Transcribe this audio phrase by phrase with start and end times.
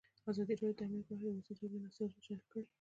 [0.29, 2.63] ازادي راډیو د امنیت په اړه د ولسي جرګې نظرونه شریک کړي.